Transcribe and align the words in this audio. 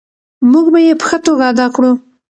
موږ 0.51 0.65
به 0.73 0.79
یې 0.85 0.93
په 0.99 1.05
ښه 1.09 1.17
توګه 1.25 1.43
ادا 1.51 1.67
کړو. 1.75 1.91